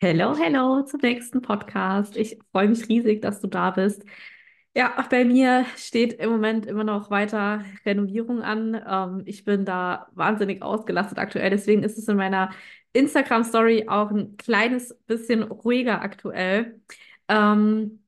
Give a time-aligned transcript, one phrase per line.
[0.00, 2.16] Hello, hello zum nächsten Podcast.
[2.16, 4.04] Ich freue mich riesig, dass du da bist.
[4.74, 8.80] Ja, bei mir steht im Moment immer noch weiter Renovierung an.
[8.86, 11.50] Ähm, ich bin da wahnsinnig ausgelastet aktuell.
[11.50, 12.50] Deswegen ist es in meiner
[12.92, 16.80] Instagram-Story auch ein kleines bisschen ruhiger aktuell.
[17.28, 18.00] Ähm,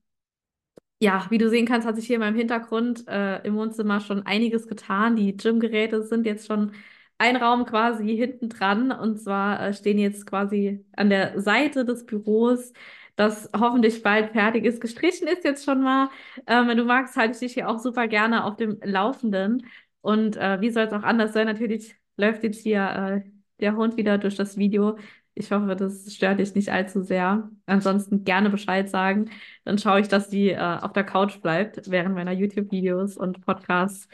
[1.00, 4.26] ja, wie du sehen kannst, hat sich hier in meinem Hintergrund äh, im Wohnzimmer schon
[4.26, 5.16] einiges getan.
[5.16, 6.72] Die Gymgeräte sind jetzt schon
[7.20, 8.90] ein Raum quasi hinten dran.
[8.92, 12.72] Und zwar äh, stehen jetzt quasi an der Seite des Büros,
[13.14, 14.80] das hoffentlich bald fertig ist.
[14.80, 16.08] Gestrichen ist jetzt schon mal.
[16.46, 19.66] Ähm, wenn du magst, halte ich dich hier auch super gerne auf dem Laufenden.
[20.00, 21.46] Und äh, wie soll es auch anders sein?
[21.46, 23.30] Natürlich läuft jetzt hier äh,
[23.60, 24.96] der Hund wieder durch das Video.
[25.34, 27.50] Ich hoffe, das stört dich nicht allzu sehr.
[27.66, 29.30] Ansonsten gerne Bescheid sagen.
[29.64, 34.08] Dann schaue ich, dass die äh, auf der Couch bleibt während meiner YouTube-Videos und Podcasts.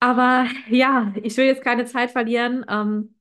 [0.00, 2.64] Aber ja, ich will jetzt keine Zeit verlieren.
[2.68, 3.14] Ähm,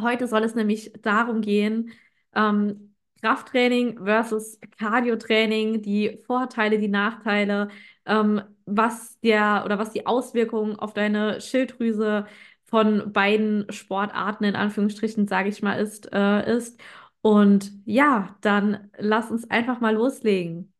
[0.00, 1.92] heute soll es nämlich darum gehen,
[2.34, 7.68] ähm, Krafttraining versus Cardiotraining, die Vorteile, die Nachteile,
[8.06, 12.26] ähm, was der oder was die Auswirkungen auf deine Schilddrüse
[12.66, 16.80] von beiden Sportarten in Anführungsstrichen, sage ich mal, ist, äh, ist.
[17.22, 20.72] Und ja, dann lass uns einfach mal loslegen.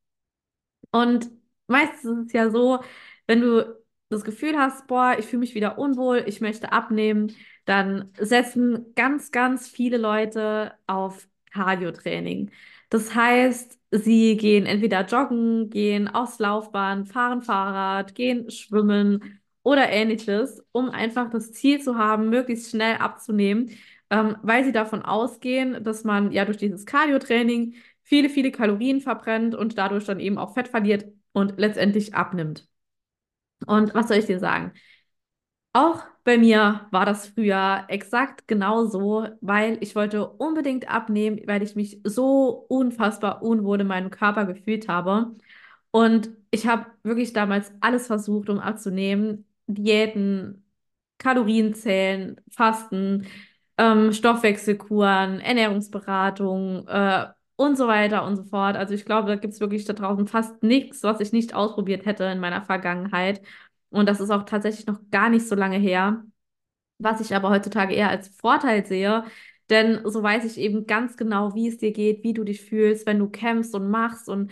[0.91, 1.31] Und
[1.67, 2.81] meistens ist es ja so,
[3.27, 3.82] wenn du
[4.13, 9.31] das Gefühl hast, boah, ich fühle mich wieder unwohl, ich möchte abnehmen, dann setzen ganz,
[9.31, 12.51] ganz viele Leute auf Cardio-Training.
[12.91, 20.63] Das heißt, sie gehen entweder joggen, gehen aufs Laufband, fahren Fahrrad, gehen schwimmen oder ähnliches,
[20.73, 23.71] um einfach das Ziel zu haben, möglichst schnell abzunehmen,
[24.11, 29.55] ähm, weil sie davon ausgehen, dass man ja durch dieses Cardio-Training viele, viele Kalorien verbrennt
[29.55, 32.69] und dadurch dann eben auch Fett verliert und letztendlich abnimmt.
[33.65, 34.73] Und was soll ich dir sagen?
[35.75, 41.75] Auch bei mir war das früher exakt genauso, weil ich wollte unbedingt abnehmen, weil ich
[41.77, 45.35] mich so unfassbar unwohl in meinem Körper gefühlt habe.
[45.91, 49.47] Und ich habe wirklich damals alles versucht, um abzunehmen.
[49.67, 50.65] Diäten,
[51.19, 53.27] Kalorien zählen, Fasten,
[53.79, 58.77] ähm, Stoffwechselkuren, Ernährungsberatung, äh, und so weiter und so fort.
[58.77, 62.07] Also ich glaube, da gibt es wirklich da draußen fast nichts, was ich nicht ausprobiert
[62.07, 63.43] hätte in meiner Vergangenheit.
[63.91, 66.25] Und das ist auch tatsächlich noch gar nicht so lange her,
[66.99, 69.25] was ich aber heutzutage eher als Vorteil sehe.
[69.71, 73.07] Denn so weiß ich eben ganz genau, wie es dir geht, wie du dich fühlst,
[73.07, 74.51] wenn du kämpfst und machst und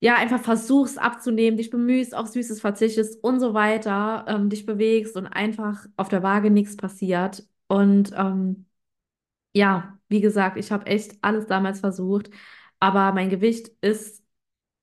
[0.00, 5.16] ja, einfach versuchst abzunehmen, dich bemühst, auf Süßes verzichtest und so weiter, ähm, dich bewegst
[5.16, 7.44] und einfach auf der Waage nichts passiert.
[7.66, 8.67] Und ähm,
[9.58, 12.30] ja, wie gesagt, ich habe echt alles damals versucht,
[12.80, 14.24] aber mein Gewicht ist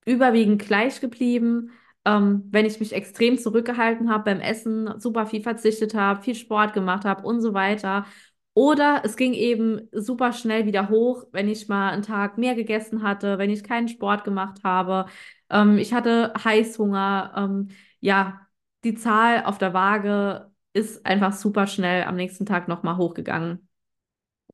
[0.06, 1.72] überwiegend gleich geblieben.
[2.06, 6.74] Ähm, wenn ich mich extrem zurückgehalten habe beim Essen, super viel verzichtet habe, viel Sport
[6.74, 8.06] gemacht habe und so weiter.
[8.54, 13.04] Oder es ging eben super schnell wieder hoch, wenn ich mal einen Tag mehr gegessen
[13.04, 15.08] hatte, wenn ich keinen Sport gemacht habe.
[15.50, 17.34] Ähm, ich hatte Heißhunger.
[17.38, 17.70] Ähm,
[18.02, 18.42] ja,
[18.84, 23.65] die Zahl auf der Waage ist einfach super schnell am nächsten Tag nochmal hochgegangen.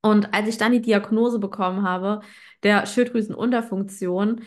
[0.02, 2.22] Und als ich dann die Diagnose bekommen habe,
[2.64, 4.42] der Schilddrüsenunterfunktion,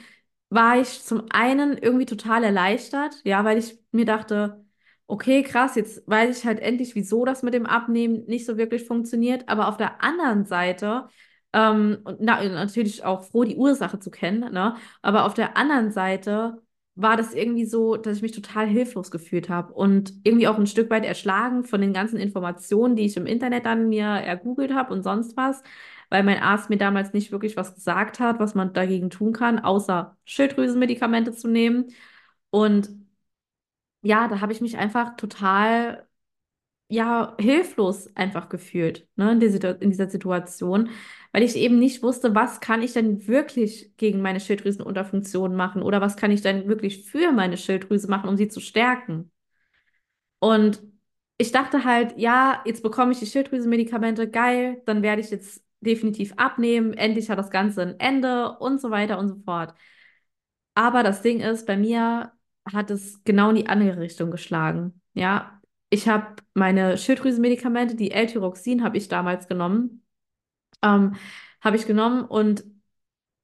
[0.51, 4.65] war ich zum einen irgendwie total erleichtert, ja, weil ich mir dachte,
[5.07, 8.85] okay, krass, jetzt weiß ich halt endlich, wieso das mit dem Abnehmen nicht so wirklich
[8.87, 9.49] funktioniert.
[9.49, 11.09] Aber auf der anderen Seite,
[11.53, 14.77] ähm, na, natürlich auch froh, die Ursache zu kennen, ne?
[15.03, 16.63] Aber auf der anderen Seite
[16.97, 20.67] war das irgendwie so, dass ich mich total hilflos gefühlt habe und irgendwie auch ein
[20.67, 24.93] Stück weit erschlagen von den ganzen Informationen, die ich im Internet dann mir ergoogelt habe
[24.95, 25.63] und sonst was,
[26.11, 29.59] weil mein Arzt mir damals nicht wirklich was gesagt hat, was man dagegen tun kann,
[29.59, 31.87] außer Schilddrüsenmedikamente zu nehmen.
[32.51, 32.91] Und
[34.03, 36.07] ja, da habe ich mich einfach total
[36.89, 40.91] ja, hilflos einfach gefühlt, ne, in dieser, in dieser Situation,
[41.33, 46.01] weil ich eben nicht wusste, was kann ich denn wirklich gegen meine Schilddrüsenunterfunktion machen oder
[46.01, 49.31] was kann ich denn wirklich für meine Schilddrüse machen, um sie zu stärken.
[50.39, 50.83] Und
[51.39, 56.33] ich dachte halt, ja, jetzt bekomme ich die Schilddrüsenmedikamente, geil, dann werde ich jetzt definitiv
[56.37, 59.75] abnehmen, endlich hat das Ganze ein Ende und so weiter und so fort.
[60.75, 62.33] Aber das Ding ist, bei mir
[62.73, 65.01] hat es genau in die andere Richtung geschlagen.
[65.15, 65.61] Ja,
[65.95, 70.05] ich habe meine Schilddrüsenmedikamente, die L-Tyroxin habe ich damals genommen,
[70.83, 71.15] ähm,
[71.61, 72.65] habe ich genommen und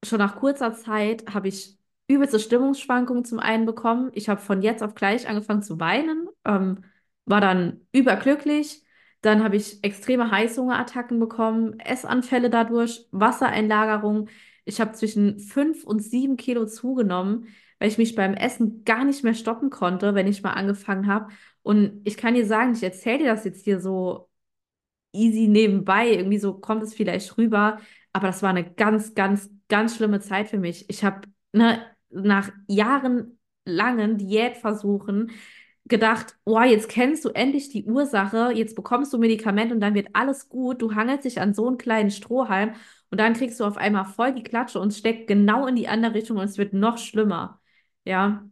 [0.03, 1.77] schon nach kurzer Zeit habe ich
[2.09, 4.11] übelste Stimmungsschwankungen zum einen bekommen.
[4.15, 6.83] Ich habe von jetzt auf gleich angefangen zu weinen, ähm,
[7.25, 8.83] war dann überglücklich.
[9.21, 14.27] Dann habe ich extreme Heißhungerattacken bekommen, Essanfälle dadurch, Wassereinlagerung.
[14.65, 17.47] Ich habe zwischen fünf und sieben Kilo zugenommen,
[17.79, 21.29] weil ich mich beim Essen gar nicht mehr stoppen konnte, wenn ich mal angefangen habe.
[21.63, 24.29] Und ich kann dir sagen, ich erzähle dir das jetzt hier so
[25.13, 26.09] easy nebenbei.
[26.09, 27.79] Irgendwie so kommt es vielleicht rüber.
[28.13, 30.89] Aber das war eine ganz, ganz, ganz schlimme Zeit für mich.
[30.89, 35.31] Ich habe ne, nach jahrelangen Diätversuchen
[35.85, 40.09] gedacht, oh, jetzt kennst du endlich die Ursache, jetzt bekommst du Medikament und dann wird
[40.13, 40.81] alles gut.
[40.81, 42.73] Du hangelst dich an so einen kleinen Strohhalm
[43.09, 46.13] und dann kriegst du auf einmal voll die Klatsche und steckt genau in die andere
[46.13, 47.61] Richtung und es wird noch schlimmer.
[48.05, 48.49] Ja.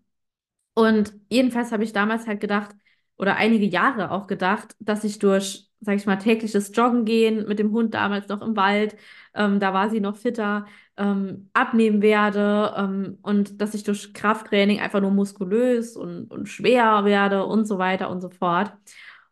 [0.73, 2.75] Und jedenfalls habe ich damals halt gedacht,
[3.19, 7.59] oder einige Jahre auch gedacht, dass ich durch, sag ich mal, tägliches Joggen gehen mit
[7.59, 8.95] dem Hund damals noch im Wald,
[9.35, 10.65] ähm, da war sie noch fitter,
[10.97, 17.05] ähm, abnehmen werde ähm, und dass ich durch Krafttraining einfach nur muskulös und, und schwer
[17.05, 18.73] werde und so weiter und so fort.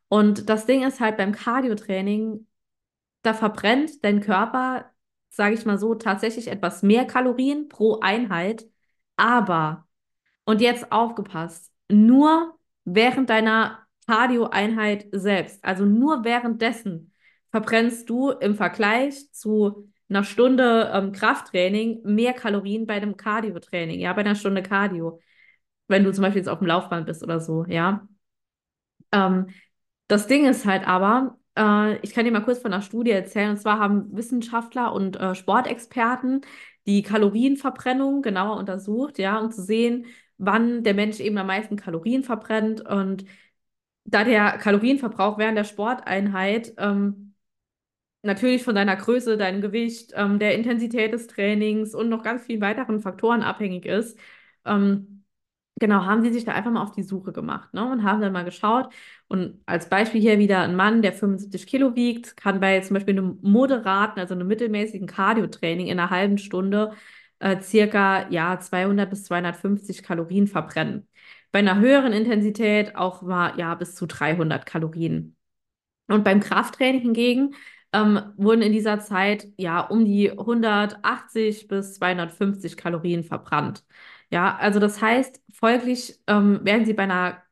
[0.09, 2.47] Und das Ding ist halt beim Cardio-Training,
[3.23, 4.91] da verbrennt dein Körper,
[5.29, 8.65] sage ich mal so, tatsächlich etwas mehr Kalorien pro Einheit,
[9.17, 9.87] aber,
[10.45, 12.56] und jetzt aufgepasst, nur
[12.87, 17.11] während deiner Cardio-Einheit selbst, also nur währenddessen,
[17.51, 24.13] verbrennst du im Vergleich zu einer Stunde ähm, Krafttraining mehr Kalorien bei einem Cardio-Training, ja,
[24.13, 25.19] bei einer Stunde Cardio,
[25.89, 28.07] wenn du zum Beispiel jetzt auf dem Laufband bist oder so, ja.
[29.11, 29.47] Ähm,
[30.07, 33.49] das Ding ist halt aber, äh, ich kann dir mal kurz von einer Studie erzählen,
[33.51, 36.41] und zwar haben Wissenschaftler und äh, Sportexperten
[36.85, 40.05] die Kalorienverbrennung genauer untersucht, ja, um zu sehen,
[40.37, 43.25] wann der Mensch eben am meisten Kalorien verbrennt und
[44.05, 47.35] da der Kalorienverbrauch während der Sporteinheit ähm,
[48.23, 52.61] natürlich von deiner Größe, deinem Gewicht, ähm, der Intensität des Trainings und noch ganz vielen
[52.61, 54.19] weiteren Faktoren abhängig ist,
[54.65, 55.23] ähm,
[55.79, 57.89] genau, haben sie sich da einfach mal auf die Suche gemacht ne?
[57.91, 58.93] und haben dann mal geschaut.
[59.27, 63.17] Und als Beispiel hier wieder ein Mann, der 75 Kilo wiegt, kann bei zum Beispiel
[63.17, 66.93] einem moderaten, also einem mittelmäßigen Cardio-Training in einer halben Stunde
[67.39, 71.07] äh, circa ja, 200 bis 250 Kalorien verbrennen.
[71.51, 75.35] Bei einer höheren Intensität auch mal ja, bis zu 300 Kalorien.
[76.07, 77.55] Und beim Krafttraining hingegen
[77.93, 83.85] ähm, wurden in dieser Zeit ja um die 180 bis 250 Kalorien verbrannt.
[84.31, 87.43] Ja, also das heißt, folglich ähm, werden sie bei einer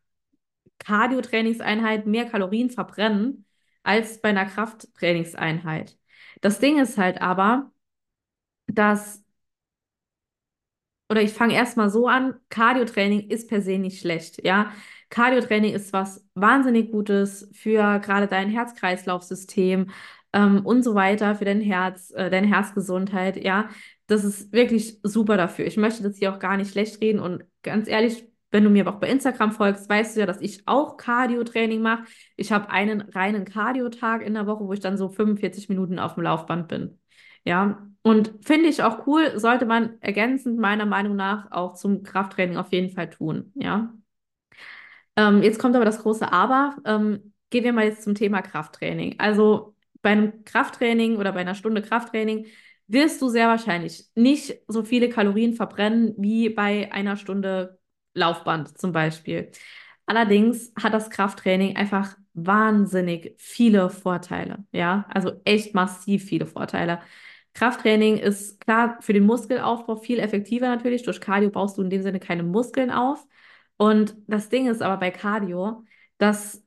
[0.79, 3.45] Cardio-Trainingseinheit mehr Kalorien verbrennen
[3.83, 5.97] als bei einer Krafttrainingseinheit.
[6.41, 7.71] Das Ding ist halt aber,
[8.67, 9.24] dass
[11.09, 14.71] oder ich fange erstmal so an, Cardio-Training ist per se nicht schlecht, ja.
[15.09, 19.91] Cardio-Training ist was wahnsinnig Gutes für gerade dein Herz-Kreislauf-System
[20.33, 23.69] ähm, und so weiter, für dein Herz, äh, deine Herzgesundheit, ja.
[24.07, 25.65] Das ist wirklich super dafür.
[25.65, 28.87] Ich möchte das hier auch gar nicht schlecht reden und ganz ehrlich, wenn du mir
[28.87, 32.05] auch bei Instagram folgst, weißt du ja, dass ich auch Cardio-Training mache.
[32.37, 36.13] Ich habe einen reinen Cardio-Tag in der Woche, wo ich dann so 45 Minuten auf
[36.15, 36.99] dem Laufband bin.
[37.43, 42.55] Ja, und finde ich auch cool, sollte man ergänzend meiner Meinung nach auch zum Krafttraining
[42.55, 43.51] auf jeden Fall tun.
[43.55, 43.95] Ja.
[45.15, 46.77] Ähm, jetzt kommt aber das große Aber.
[46.85, 49.15] Ähm, gehen wir mal jetzt zum Thema Krafttraining.
[49.17, 52.45] Also bei einem Krafttraining oder bei einer Stunde Krafttraining
[52.85, 57.79] wirst du sehr wahrscheinlich nicht so viele Kalorien verbrennen wie bei einer Stunde
[58.13, 59.49] Laufband zum Beispiel.
[60.05, 64.63] Allerdings hat das Krafttraining einfach wahnsinnig viele Vorteile.
[64.71, 66.99] Ja, also echt massiv viele Vorteile.
[67.55, 71.03] Krafttraining ist klar für den Muskelaufbau viel effektiver natürlich.
[71.03, 73.25] Durch Cardio baust du in dem Sinne keine Muskeln auf.
[73.77, 75.83] Und das Ding ist aber bei Cardio,
[76.17, 76.63] dass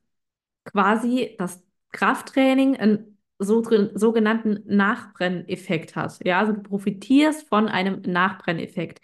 [0.65, 3.63] quasi das Krafttraining einen so,
[3.93, 6.19] sogenannten Nachbrenneffekt hat.
[6.25, 9.01] Ja, also du profitierst von einem Nachbrenneffekt.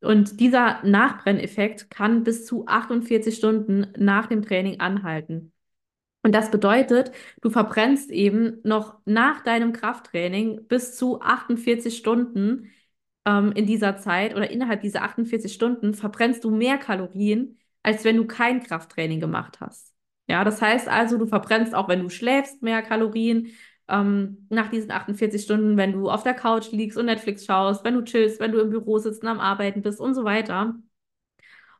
[0.00, 5.51] Und dieser Nachbrenneffekt kann bis zu 48 Stunden nach dem Training anhalten.
[6.22, 7.10] Und das bedeutet,
[7.40, 12.70] du verbrennst eben noch nach deinem Krafttraining bis zu 48 Stunden
[13.26, 18.16] ähm, in dieser Zeit oder innerhalb dieser 48 Stunden verbrennst du mehr Kalorien, als wenn
[18.16, 19.92] du kein Krafttraining gemacht hast.
[20.28, 23.48] Ja, das heißt also, du verbrennst auch, wenn du schläfst, mehr Kalorien
[23.88, 27.94] ähm, nach diesen 48 Stunden, wenn du auf der Couch liegst und Netflix schaust, wenn
[27.94, 30.76] du chillst, wenn du im Büro sitzt und am Arbeiten bist und so weiter.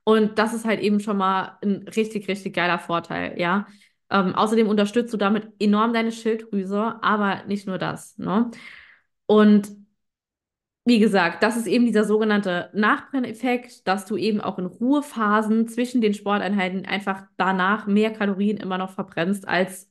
[0.05, 3.67] Und das ist halt eben schon mal ein richtig, richtig geiler Vorteil, ja.
[4.13, 8.19] Ähm, außerdem unterstützt du damit enorm deine Schilddrüse, aber nicht nur das.
[8.19, 8.51] Ne?
[9.27, 9.73] Und
[10.85, 16.01] wie gesagt, das ist eben dieser sogenannte Nachbrenneffekt, dass du eben auch in Ruhephasen zwischen
[16.01, 19.89] den Sporteinheiten einfach danach mehr Kalorien immer noch verbrennst, als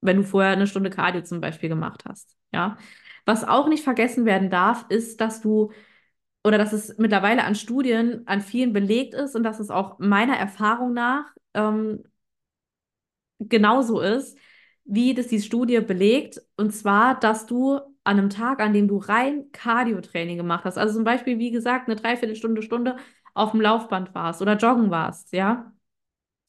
[0.00, 2.36] wenn du vorher eine Stunde Cardio zum Beispiel gemacht hast.
[2.52, 2.78] Ja.
[3.26, 5.72] Was auch nicht vergessen werden darf, ist, dass du
[6.42, 10.36] oder dass es mittlerweile an Studien an vielen belegt ist und dass es auch meiner
[10.36, 12.02] Erfahrung nach ähm,
[13.40, 14.38] genauso ist,
[14.84, 16.40] wie das die Studie belegt.
[16.56, 20.94] Und zwar, dass du an einem Tag, an dem du rein Cardio-Training gemacht hast, also
[20.94, 22.96] zum Beispiel, wie gesagt, eine Dreiviertelstunde, Stunde
[23.34, 25.72] auf dem Laufband warst oder joggen warst, ja,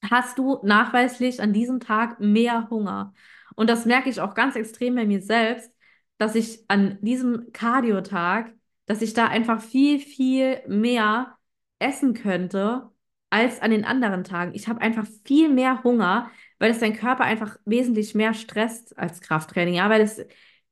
[0.10, 3.14] hast du nachweislich an diesem Tag mehr Hunger.
[3.56, 5.72] Und das merke ich auch ganz extrem bei mir selbst,
[6.18, 8.54] dass ich an diesem Cardio-Tag,
[8.86, 11.38] dass ich da einfach viel, viel mehr
[11.80, 12.90] essen könnte
[13.30, 14.54] als an den anderen Tagen.
[14.54, 16.30] Ich habe einfach viel mehr Hunger,
[16.62, 20.24] weil es dein Körper einfach wesentlich mehr stresst als Krafttraining, ja, weil es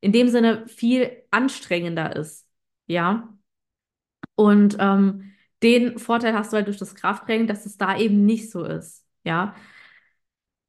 [0.02, 2.48] in dem Sinne viel anstrengender ist,
[2.86, 3.28] ja.
[4.36, 8.52] Und ähm, den Vorteil hast du halt durch das Krafttraining, dass es da eben nicht
[8.52, 9.56] so ist, ja.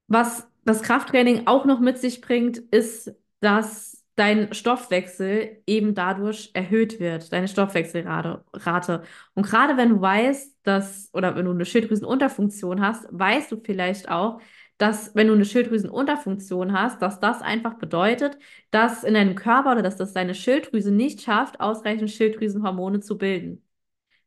[0.07, 6.99] Was das Krafttraining auch noch mit sich bringt, ist, dass dein Stoffwechsel eben dadurch erhöht
[6.99, 8.43] wird, deine Stoffwechselrate.
[8.55, 9.03] Rate.
[9.35, 14.09] Und gerade wenn du weißt, dass, oder wenn du eine Schilddrüsenunterfunktion hast, weißt du vielleicht
[14.11, 14.41] auch,
[14.81, 18.39] dass wenn du eine Schilddrüsenunterfunktion hast, dass das einfach bedeutet,
[18.71, 23.63] dass in deinem Körper oder dass das deine Schilddrüse nicht schafft, ausreichend Schilddrüsenhormone zu bilden.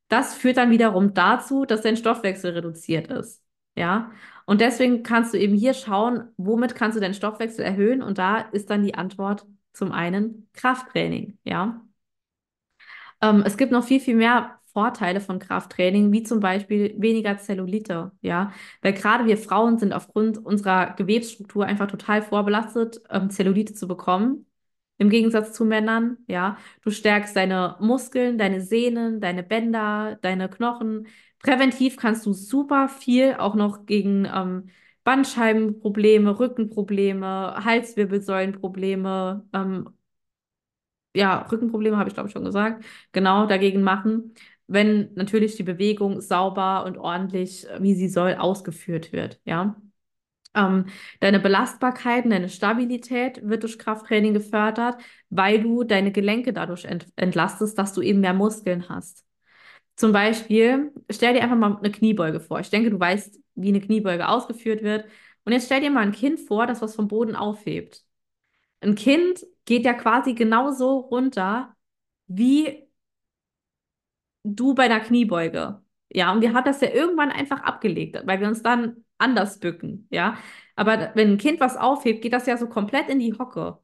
[0.10, 3.44] Das führt dann wiederum dazu, dass dein Stoffwechsel reduziert ist.
[3.76, 4.12] Ja,
[4.46, 8.04] und deswegen kannst du eben hier schauen, womit kannst du deinen Stoffwechsel erhöhen?
[8.04, 11.40] Und da ist dann die Antwort zum einen Krafttraining.
[11.44, 11.82] Ja,
[13.22, 18.12] ähm, es gibt noch viel, viel mehr Vorteile von Krafttraining, wie zum Beispiel weniger Zellulite,
[18.22, 18.52] ja,
[18.82, 24.46] weil gerade wir Frauen sind aufgrund unserer Gewebsstruktur einfach total vorbelastet, ähm, Zellulite zu bekommen.
[24.98, 26.58] Im Gegensatz zu Männern, ja.
[26.82, 31.08] Du stärkst deine Muskeln, deine Sehnen, deine Bänder, deine Knochen.
[31.40, 34.70] Präventiv kannst du super viel auch noch gegen ähm,
[35.04, 39.90] Bandscheibenprobleme, Rückenprobleme, Halswirbelsäulenprobleme, ähm,
[41.16, 44.34] ja, Rückenprobleme habe ich glaube ich schon gesagt, genau dagegen machen,
[44.68, 49.76] wenn natürlich die Bewegung sauber und ordentlich, wie sie soll, ausgeführt wird, ja.
[50.56, 50.86] Ähm,
[51.20, 54.98] deine Belastbarkeit, deine Stabilität wird durch Krafttraining gefördert,
[55.30, 59.26] weil du deine Gelenke dadurch ent entlastest, dass du eben mehr Muskeln hast.
[59.96, 62.60] Zum Beispiel, stell dir einfach mal eine Kniebeuge vor.
[62.60, 65.06] Ich denke, du weißt, wie eine Kniebeuge ausgeführt wird.
[65.46, 68.04] Und jetzt stell dir mal ein Kind vor, das was vom Boden aufhebt.
[68.82, 71.76] Ein Kind geht ja quasi genauso runter
[72.28, 72.88] wie
[74.44, 75.82] du bei einer Kniebeuge.
[76.12, 80.08] Ja, und wir haben das ja irgendwann einfach abgelegt, weil wir uns dann anders bücken,
[80.12, 80.38] ja.
[80.76, 83.80] Aber wenn ein Kind was aufhebt, geht das ja so komplett in die Hocke.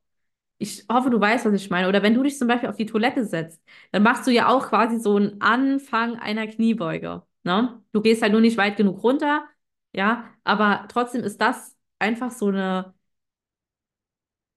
[0.57, 1.87] Ich hoffe, du weißt, was ich meine.
[1.89, 3.61] Oder wenn du dich zum Beispiel auf die Toilette setzt,
[3.91, 7.23] dann machst du ja auch quasi so einen Anfang einer Kniebeuge.
[7.43, 7.81] Ne?
[7.93, 9.45] Du gehst halt nur nicht weit genug runter,
[9.93, 12.93] ja, aber trotzdem ist das einfach so eine,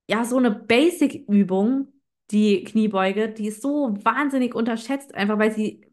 [0.09, 1.89] ja, so eine Basic-Übung,
[2.31, 5.92] die Kniebeuge, die ist so wahnsinnig unterschätzt, einfach weil sie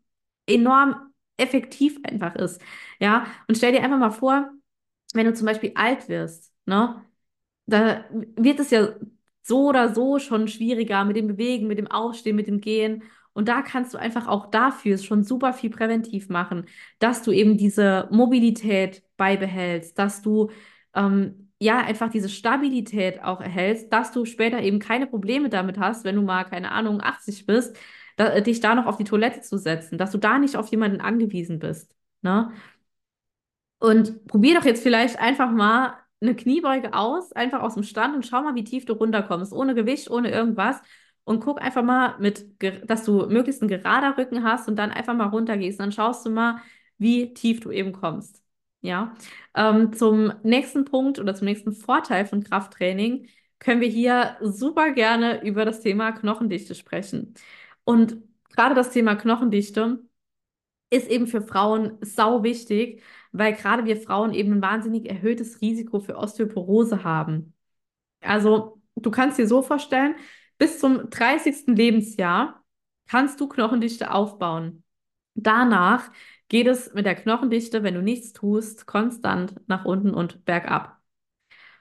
[0.49, 0.95] enorm
[1.37, 2.61] effektiv einfach ist.
[2.99, 4.51] Ja, und stell dir einfach mal vor,
[5.13, 7.03] wenn du zum Beispiel alt wirst, ne,
[7.65, 8.89] da wird es ja
[9.43, 13.03] so oder so schon schwieriger mit dem Bewegen, mit dem Aufstehen, mit dem Gehen.
[13.33, 16.65] Und da kannst du einfach auch dafür schon super viel präventiv machen,
[16.99, 20.51] dass du eben diese Mobilität beibehältst, dass du
[20.93, 26.03] ähm, ja einfach diese Stabilität auch erhältst, dass du später eben keine Probleme damit hast,
[26.03, 27.77] wenn du mal, keine Ahnung, 80 bist,
[28.19, 30.99] da, dich da noch auf die Toilette zu setzen, dass du da nicht auf jemanden
[31.01, 31.95] angewiesen bist.
[32.21, 32.51] Ne?
[33.79, 38.25] Und probier doch jetzt vielleicht einfach mal eine Kniebeuge aus, einfach aus dem Stand und
[38.25, 40.81] schau mal, wie tief du runterkommst, ohne Gewicht, ohne irgendwas.
[41.23, 42.45] Und guck einfach mal, mit,
[42.89, 45.79] dass du möglichst einen gerader Rücken hast und dann einfach mal runtergehst.
[45.79, 46.61] Dann schaust du mal,
[46.97, 48.43] wie tief du eben kommst.
[48.81, 49.13] Ja.
[49.55, 53.27] Ähm, zum nächsten Punkt oder zum nächsten Vorteil von Krafttraining
[53.59, 57.33] können wir hier super gerne über das Thema Knochendichte sprechen.
[57.89, 58.21] Und
[58.55, 60.03] gerade das Thema Knochendichte
[60.91, 65.99] ist eben für Frauen sau wichtig, weil gerade wir Frauen eben ein wahnsinnig erhöhtes Risiko
[65.99, 67.55] für Osteoporose haben.
[68.21, 70.13] Also, du kannst dir so vorstellen,
[70.59, 71.75] bis zum 30.
[71.75, 72.63] Lebensjahr
[73.07, 74.83] kannst du Knochendichte aufbauen.
[75.33, 76.11] Danach
[76.47, 80.98] geht es mit der Knochendichte, wenn du nichts tust, konstant nach unten und bergab.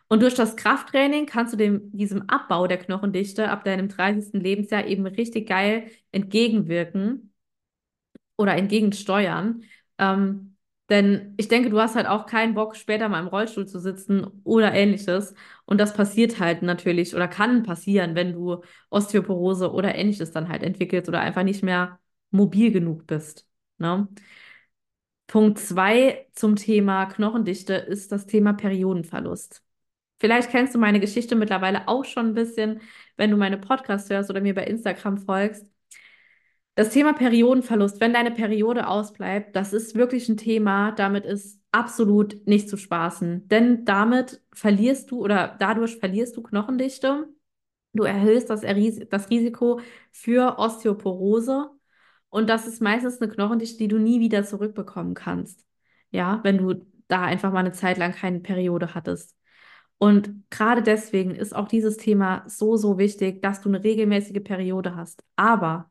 [0.08, 4.40] Und durch das Krafttraining kannst du dem, diesem Abbau der Knochendichte ab deinem 30.
[4.40, 7.32] Lebensjahr eben richtig geil entgegenwirken
[8.36, 9.64] oder entgegensteuern.
[9.98, 10.56] Ähm,
[10.90, 14.26] denn ich denke, du hast halt auch keinen Bock, später mal im Rollstuhl zu sitzen
[14.44, 15.34] oder ähnliches.
[15.66, 20.62] Und das passiert halt natürlich oder kann passieren, wenn du Osteoporose oder ähnliches dann halt
[20.62, 21.98] entwickelst oder einfach nicht mehr
[22.30, 23.46] mobil genug bist.
[23.78, 24.08] Ne?
[25.28, 29.62] Punkt zwei zum Thema Knochendichte ist das Thema Periodenverlust.
[30.18, 32.80] Vielleicht kennst du meine Geschichte mittlerweile auch schon ein bisschen,
[33.16, 35.66] wenn du meine Podcasts hörst oder mir bei Instagram folgst.
[36.74, 42.46] Das Thema Periodenverlust, wenn deine Periode ausbleibt, das ist wirklich ein Thema, damit ist absolut
[42.46, 43.48] nicht zu spaßen.
[43.48, 47.28] Denn damit verlierst du oder dadurch verlierst du Knochendichte.
[47.94, 48.62] Du erhöhst das,
[49.10, 49.80] das Risiko
[50.12, 51.70] für Osteoporose.
[52.30, 55.66] Und das ist meistens eine Knochendichte, die du nie wieder zurückbekommen kannst.
[56.10, 59.37] Ja, wenn du da einfach mal eine Zeit lang keine Periode hattest.
[59.98, 64.94] Und gerade deswegen ist auch dieses Thema so, so wichtig, dass du eine regelmäßige Periode
[64.96, 65.24] hast.
[65.36, 65.90] Aber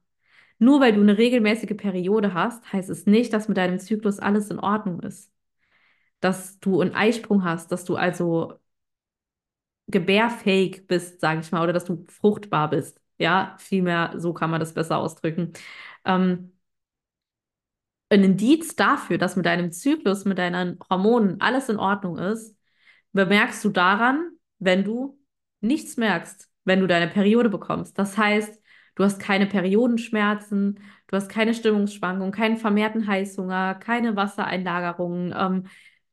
[0.59, 4.49] nur weil du eine regelmäßige Periode hast, heißt es nicht, dass mit deinem Zyklus alles
[4.51, 5.31] in Ordnung ist.
[6.21, 8.55] Dass du einen Eisprung hast, dass du also
[9.87, 12.99] gebärfähig bist, sage ich mal, oder dass du fruchtbar bist.
[13.17, 15.53] Ja, vielmehr, so kann man das besser ausdrücken.
[16.05, 16.51] Ähm,
[18.09, 22.56] ein Indiz dafür, dass mit deinem Zyklus, mit deinen Hormonen alles in Ordnung ist,
[23.13, 25.19] bemerkst du daran, wenn du
[25.61, 27.97] nichts merkst, wenn du deine Periode bekommst.
[27.97, 28.61] Das heißt,
[28.95, 35.63] du hast keine Periodenschmerzen, du hast keine Stimmungsschwankungen, keinen vermehrten Heißhunger, keine Wassereinlagerungen, ähm,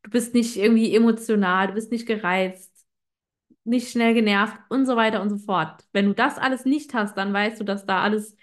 [0.03, 2.73] du bist nicht irgendwie emotional, du bist nicht gereizt,
[3.65, 5.85] nicht schnell genervt und so weiter und so fort.
[5.93, 8.37] Wenn du das alles nicht hast, dann weißt du, dass da alles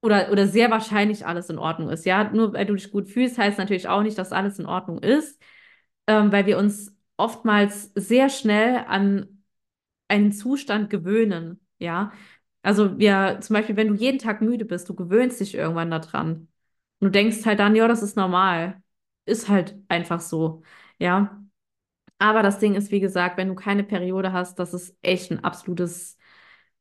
[0.00, 2.04] oder, oder sehr wahrscheinlich alles in Ordnung ist.
[2.06, 4.98] Ja, nur weil du dich gut fühlst, heißt natürlich auch nicht, dass alles in Ordnung
[5.00, 5.40] ist,
[6.06, 9.44] ähm, weil wir uns oftmals sehr schnell an
[10.08, 11.60] einen Zustand gewöhnen.
[11.78, 12.12] Ja,
[12.62, 16.48] also wir zum Beispiel, wenn du jeden Tag müde bist, du gewöhnst dich irgendwann daran.
[17.00, 18.82] Und du denkst halt dann, ja, das ist normal.
[19.26, 20.62] Ist halt einfach so.
[20.98, 21.42] Ja.
[22.18, 25.44] Aber das Ding ist, wie gesagt, wenn du keine Periode hast, das ist echt ein
[25.44, 26.18] absolutes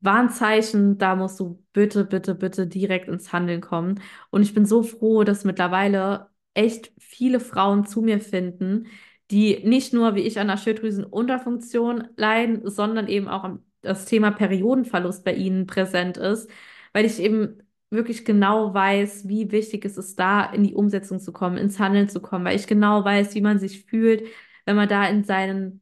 [0.02, 0.98] Warnzeichen.
[0.98, 4.02] Da musst du bitte, bitte, bitte direkt ins Handeln kommen.
[4.32, 8.88] Und ich bin so froh, dass mittlerweile echt viele Frauen zu mir finden,
[9.32, 13.50] die nicht nur wie ich an der Schilddrüsenunterfunktion leiden, sondern eben auch
[13.82, 16.50] das Thema Periodenverlust bei ihnen präsent ist,
[16.94, 21.32] weil ich eben wirklich genau weiß, wie wichtig es ist, da in die Umsetzung zu
[21.32, 24.24] kommen, ins Handeln zu kommen, weil ich genau weiß, wie man sich fühlt,
[24.66, 25.82] wenn man da in seinen,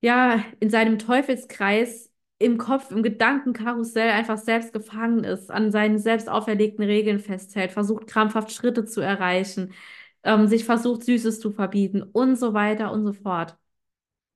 [0.00, 6.28] ja, in seinem Teufelskreis im Kopf, im Gedankenkarussell einfach selbst gefangen ist, an seinen selbst
[6.28, 9.72] auferlegten Regeln festhält, versucht krampfhaft Schritte zu erreichen,
[10.26, 13.56] ähm, sich versucht Süßes zu verbieten und so weiter und so fort.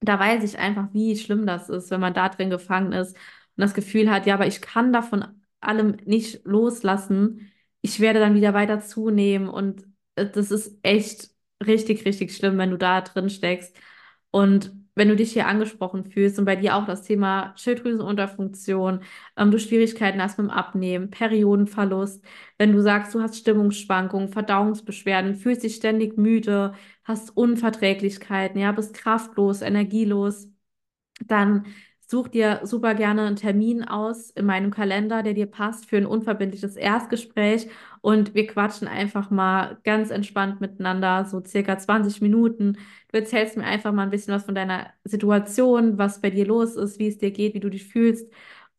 [0.00, 3.62] Da weiß ich einfach, wie schlimm das ist, wenn man da drin gefangen ist und
[3.62, 5.24] das Gefühl hat, ja, aber ich kann davon
[5.60, 7.52] allem nicht loslassen.
[7.82, 9.84] Ich werde dann wieder weiter zunehmen und
[10.16, 11.30] äh, das ist echt
[11.64, 13.76] richtig, richtig schlimm, wenn du da drin steckst.
[14.30, 19.00] Und wenn du dich hier angesprochen fühlst und bei dir auch das Thema Schilddrüsenunterfunktion,
[19.36, 22.22] ähm, du Schwierigkeiten hast mit dem Abnehmen, Periodenverlust,
[22.58, 28.94] wenn du sagst, du hast Stimmungsschwankungen, Verdauungsbeschwerden, fühlst dich ständig müde, hast Unverträglichkeiten, ja, bist
[28.94, 30.48] kraftlos, energielos,
[31.26, 31.66] dann
[32.10, 36.06] Such dir super gerne einen Termin aus in meinem Kalender, der dir passt für ein
[36.06, 37.68] unverbindliches Erstgespräch
[38.00, 42.78] und wir quatschen einfach mal ganz entspannt miteinander, so circa 20 Minuten.
[43.12, 46.74] Du erzählst mir einfach mal ein bisschen was von deiner Situation, was bei dir los
[46.74, 48.28] ist, wie es dir geht, wie du dich fühlst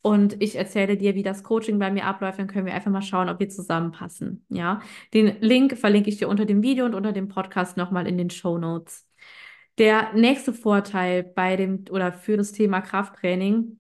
[0.02, 3.02] und ich erzähle dir, wie das Coaching bei mir abläuft, dann können wir einfach mal
[3.02, 4.46] schauen, ob wir zusammenpassen.
[4.50, 4.82] Ja,
[5.14, 8.30] den Link verlinke ich dir unter dem Video und unter dem Podcast nochmal in den
[8.30, 9.08] Show Notes.
[9.78, 13.80] Der nächste Vorteil bei dem oder für das Thema Krafttraining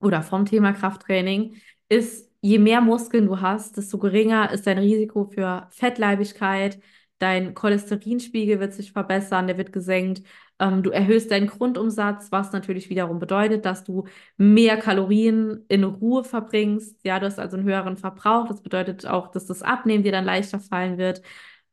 [0.00, 1.56] oder vom Thema Krafttraining
[1.88, 6.80] ist, je mehr Muskeln du hast, desto geringer ist dein Risiko für Fettleibigkeit.
[7.18, 10.22] Dein Cholesterinspiegel wird sich verbessern, der wird gesenkt.
[10.60, 14.04] Ähm, du erhöhst deinen Grundumsatz, was natürlich wiederum bedeutet, dass du
[14.36, 17.04] mehr Kalorien in Ruhe verbringst.
[17.04, 18.46] Ja, du hast also einen höheren Verbrauch.
[18.46, 21.22] Das bedeutet auch, dass das Abnehmen dir dann leichter fallen wird.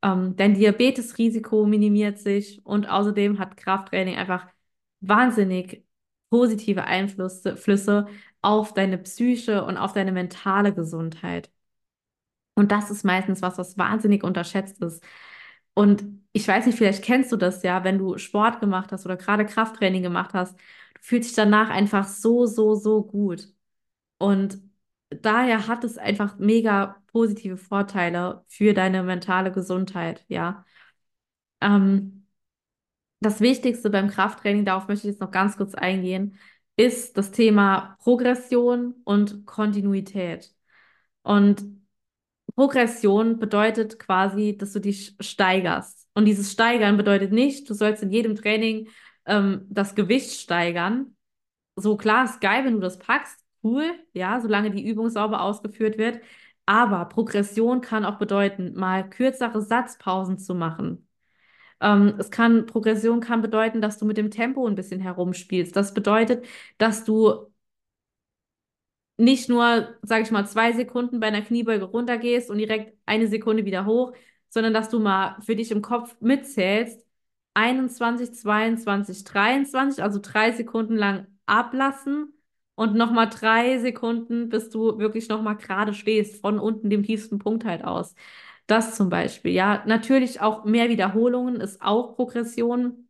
[0.06, 4.48] Ähm, dein Diabetesrisiko minimiert sich und außerdem hat Krafttraining einfach
[5.02, 5.84] wahnsinnig
[6.30, 8.08] positive Einflüsse
[8.44, 11.52] auf deine Psyche und auf deine mentale Gesundheit.
[12.56, 15.04] Und das ist meistens was, was wahnsinnig unterschätzt ist.
[15.74, 19.18] Und ich weiß nicht, vielleicht kennst du das ja, wenn du Sport gemacht hast oder
[19.18, 23.50] gerade Krafttraining gemacht hast, du fühlst dich danach einfach so, so, so gut.
[24.20, 24.60] Und
[25.10, 30.66] daher hat es einfach mega positive Vorteile für deine mentale Gesundheit, ja.
[31.62, 32.28] Ähm,
[33.22, 36.38] das Wichtigste beim Krafttraining, darauf möchte ich jetzt noch ganz kurz eingehen,
[36.76, 40.54] ist das Thema Progression und Kontinuität.
[41.24, 41.64] Und
[42.56, 46.10] Progression bedeutet quasi, dass du dich steigerst.
[46.16, 48.90] Und dieses Steigern bedeutet nicht, du sollst in jedem Training
[49.26, 51.16] ähm, das Gewicht steigern.
[51.78, 55.98] So klar ist geil, wenn du das packst, cool, ja, solange die Übung sauber ausgeführt
[55.98, 56.20] wird.
[56.66, 61.08] Aber Progression kann auch bedeuten, mal kürzere Satzpausen zu machen.
[61.82, 65.76] Ähm, es kann, Progression kann bedeuten, dass du mit dem Tempo ein bisschen herumspielst.
[65.76, 66.46] Das bedeutet,
[66.78, 67.52] dass du
[69.18, 73.66] nicht nur, sage ich mal, zwei Sekunden bei einer Kniebeuge runtergehst und direkt eine Sekunde
[73.66, 74.14] wieder hoch,
[74.50, 77.06] sondern dass du mal für dich im Kopf mitzählst,
[77.54, 82.34] 21, 22, 23, also drei Sekunden lang ablassen
[82.76, 87.66] und nochmal drei Sekunden, bis du wirklich nochmal gerade stehst, von unten dem tiefsten Punkt
[87.66, 88.16] halt aus.
[88.68, 89.84] Das zum Beispiel, ja.
[89.86, 93.08] Natürlich auch mehr Wiederholungen ist auch Progression.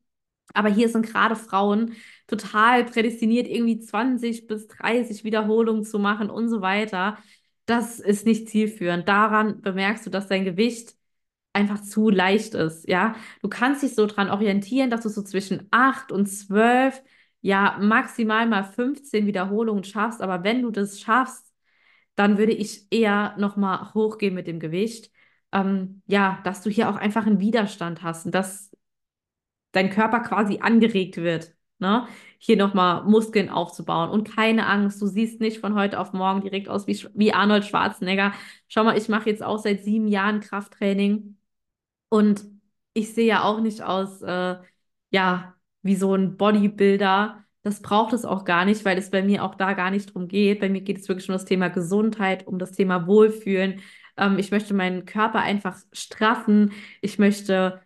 [0.54, 1.94] Aber hier sind gerade Frauen
[2.28, 7.18] total prädestiniert, irgendwie 20 bis 30 Wiederholungen zu machen und so weiter.
[7.66, 9.08] Das ist nicht zielführend.
[9.08, 10.96] Daran bemerkst du, dass dein Gewicht
[11.54, 13.16] einfach zu leicht ist, ja.
[13.42, 17.02] Du kannst dich so dran orientieren, dass du so zwischen 8 und 12,
[17.46, 20.20] ja, maximal mal 15 Wiederholungen schaffst.
[20.22, 21.54] Aber wenn du das schaffst,
[22.16, 25.12] dann würde ich eher nochmal hochgehen mit dem Gewicht.
[25.52, 28.72] Ähm, ja, dass du hier auch einfach einen Widerstand hast und dass
[29.74, 32.08] dein Körper quasi angeregt wird, ne?
[32.40, 34.10] Hier nochmal Muskeln aufzubauen.
[34.10, 37.66] Und keine Angst, du siehst nicht von heute auf morgen direkt aus wie, wie Arnold
[37.66, 38.34] Schwarzenegger.
[38.68, 41.38] Schau mal, ich mache jetzt auch seit sieben Jahren Krafttraining
[42.10, 42.46] und
[42.94, 44.58] ich sehe ja auch nicht aus, äh,
[45.12, 45.55] ja,
[45.86, 47.44] wie so ein Bodybuilder.
[47.64, 50.28] Das braucht es auch gar nicht, weil es bei mir auch da gar nicht drum
[50.28, 50.60] geht.
[50.60, 53.82] Bei mir geht es wirklich um das Thema Gesundheit, um das Thema Wohlfühlen.
[54.18, 56.72] Ähm, ich möchte meinen Körper einfach straffen.
[57.02, 57.82] Ich möchte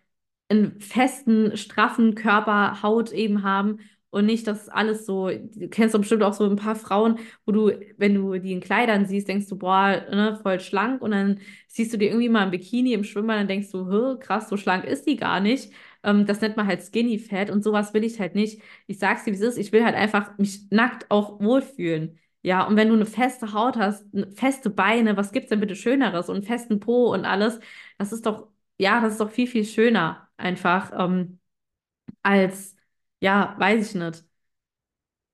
[0.48, 3.78] einen festen, straffen Körper, Haut eben haben
[4.10, 7.52] und nicht, dass alles so, du kennst doch bestimmt auch so ein paar Frauen, wo
[7.52, 11.40] du, wenn du die in Kleidern siehst, denkst du, boah, ne, voll schlank und dann
[11.68, 14.84] siehst du die irgendwie mal im Bikini im Schwimmer, dann denkst du, krass, so schlank
[14.84, 15.72] ist die gar nicht.
[16.02, 18.62] Ähm, das nennt man halt Skinny Fat und sowas will ich halt nicht.
[18.86, 22.18] Ich sag's dir, wie es ist, ich will halt einfach mich nackt auch wohlfühlen.
[22.42, 26.28] Ja, und wenn du eine feste Haut hast, feste Beine, was gibt's denn bitte Schöneres
[26.30, 27.60] und einen festen Po und alles,
[27.98, 31.38] das ist doch, ja, das ist doch viel, viel schöner einfach ähm,
[32.22, 32.76] als,
[33.20, 34.24] ja, weiß ich nicht,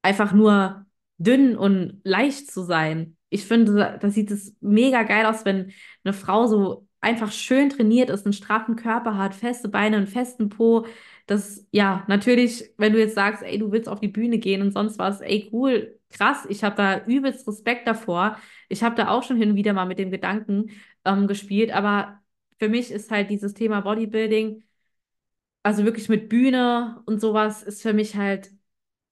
[0.02, 0.86] einfach nur
[1.18, 3.16] dünn und leicht zu sein.
[3.28, 5.72] Ich finde, da sieht es mega geil aus, wenn
[6.04, 10.48] eine Frau so einfach schön trainiert ist, einen straffen Körper hat, feste Beine, einen festen
[10.48, 10.86] Po.
[11.26, 14.72] Das, ja, natürlich, wenn du jetzt sagst, ey, du willst auf die Bühne gehen und
[14.72, 18.38] sonst was, ey, cool, krass, ich habe da übelst Respekt davor.
[18.68, 20.70] Ich habe da auch schon hin und wieder mal mit dem Gedanken
[21.04, 22.20] ähm, gespielt, aber
[22.58, 24.62] für mich ist halt dieses Thema Bodybuilding
[25.62, 28.50] also wirklich mit Bühne und sowas ist für mich halt,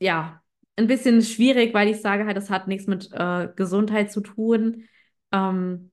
[0.01, 0.43] ja,
[0.77, 4.85] ein bisschen schwierig, weil ich sage halt, das hat nichts mit äh, Gesundheit zu tun.
[5.33, 5.91] Ähm,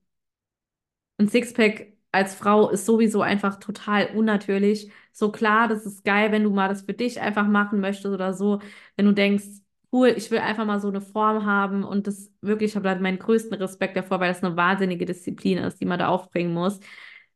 [1.18, 4.90] ein Sixpack als Frau ist sowieso einfach total unnatürlich.
[5.12, 8.34] So klar, das ist geil, wenn du mal das für dich einfach machen möchtest oder
[8.34, 8.60] so,
[8.96, 9.44] wenn du denkst,
[9.92, 13.18] cool, ich will einfach mal so eine Form haben und das wirklich, ich habe meinen
[13.18, 16.80] größten Respekt davor, weil das eine wahnsinnige Disziplin ist, die man da aufbringen muss.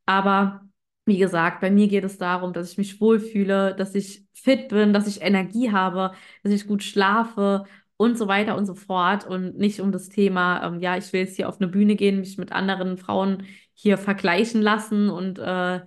[0.07, 0.63] Aber
[1.05, 4.93] wie gesagt, bei mir geht es darum, dass ich mich wohlfühle, dass ich fit bin,
[4.93, 6.13] dass ich Energie habe,
[6.43, 7.65] dass ich gut schlafe
[7.97, 11.21] und so weiter und so fort und nicht um das Thema, ähm, ja, ich will
[11.21, 13.45] jetzt hier auf eine Bühne gehen, mich mit anderen Frauen
[13.77, 15.81] hier vergleichen lassen und äh,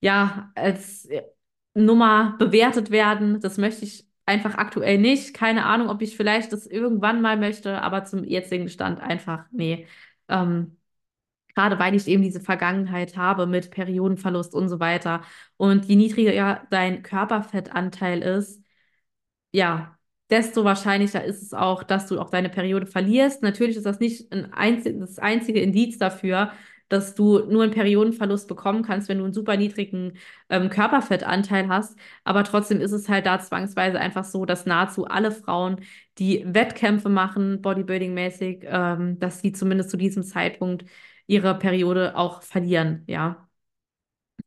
[0.00, 1.22] ja, als äh,
[1.74, 3.40] Nummer bewertet werden.
[3.40, 5.34] Das möchte ich einfach aktuell nicht.
[5.34, 9.86] Keine Ahnung, ob ich vielleicht das irgendwann mal möchte, aber zum jetzigen Stand einfach, nee.
[10.28, 10.74] Ähm,
[11.54, 15.22] Gerade weil ich eben diese Vergangenheit habe mit Periodenverlust und so weiter.
[15.56, 18.62] Und je niedriger dein Körperfettanteil ist,
[19.52, 19.98] ja,
[20.30, 23.42] desto wahrscheinlicher ist es auch, dass du auch deine Periode verlierst.
[23.42, 26.52] Natürlich ist das nicht ein einzig, das einzige Indiz dafür,
[26.88, 30.14] dass du nur einen Periodenverlust bekommen kannst, wenn du einen super niedrigen
[30.48, 31.98] ähm, Körperfettanteil hast.
[32.24, 35.80] Aber trotzdem ist es halt da zwangsweise einfach so, dass nahezu alle Frauen,
[36.18, 40.84] die Wettkämpfe machen, Bodybuilding-mäßig, ähm, dass sie zumindest zu diesem Zeitpunkt
[41.26, 43.48] ihre Periode auch verlieren, ja.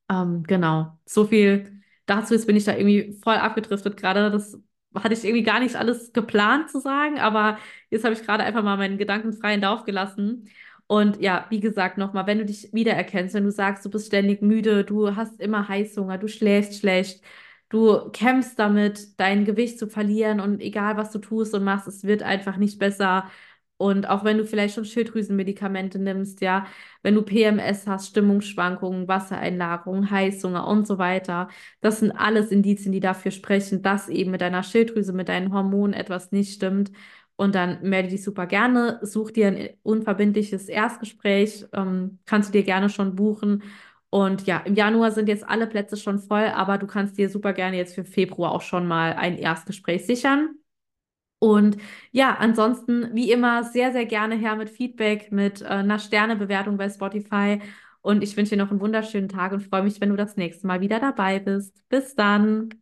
[0.09, 0.97] Ähm, genau.
[1.05, 2.33] So viel dazu.
[2.33, 4.31] Jetzt bin ich da irgendwie voll abgedriftet gerade.
[4.31, 4.57] Das
[4.95, 7.57] hatte ich irgendwie gar nicht alles geplant zu sagen, aber
[7.89, 10.49] jetzt habe ich gerade einfach mal meinen Gedanken freien Lauf gelassen.
[10.91, 14.41] Und ja, wie gesagt, nochmal, wenn du dich wiedererkennst, wenn du sagst, du bist ständig
[14.41, 17.21] müde, du hast immer Heißhunger, du schläfst schlecht,
[17.69, 22.03] du kämpfst damit, dein Gewicht zu verlieren und egal was du tust und machst, es
[22.03, 23.29] wird einfach nicht besser.
[23.77, 26.67] Und auch wenn du vielleicht schon Schilddrüsenmedikamente nimmst, ja,
[27.03, 31.47] wenn du PMS hast, Stimmungsschwankungen, Wassereinlagerung, Heißhunger und so weiter,
[31.79, 35.93] das sind alles Indizien, die dafür sprechen, dass eben mit deiner Schilddrüse, mit deinen Hormonen
[35.93, 36.91] etwas nicht stimmt.
[37.41, 42.61] Und dann melde dich super gerne, such dir ein unverbindliches Erstgespräch, ähm, kannst du dir
[42.63, 43.63] gerne schon buchen.
[44.11, 47.53] Und ja, im Januar sind jetzt alle Plätze schon voll, aber du kannst dir super
[47.53, 50.49] gerne jetzt für Februar auch schon mal ein Erstgespräch sichern.
[51.39, 51.77] Und
[52.11, 56.89] ja, ansonsten, wie immer, sehr, sehr gerne her mit Feedback, mit äh, einer Sternebewertung bei
[56.89, 57.59] Spotify.
[58.01, 60.67] Und ich wünsche dir noch einen wunderschönen Tag und freue mich, wenn du das nächste
[60.67, 61.89] Mal wieder dabei bist.
[61.89, 62.80] Bis dann.